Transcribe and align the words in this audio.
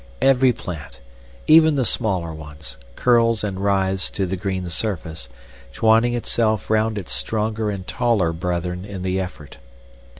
Every 0.23 0.51
plant, 0.51 0.99
even 1.45 1.75
the 1.75 1.85
smaller 1.85 2.33
ones, 2.33 2.75
curls 2.95 3.43
and 3.43 3.59
writhes 3.59 4.09
to 4.09 4.25
the 4.25 4.35
green 4.35 4.67
surface, 4.71 5.29
twining 5.73 6.15
itself 6.15 6.71
round 6.71 6.97
its 6.97 7.11
stronger 7.11 7.69
and 7.69 7.85
taller 7.87 8.33
brethren 8.33 8.83
in 8.83 9.03
the 9.03 9.19
effort. 9.19 9.59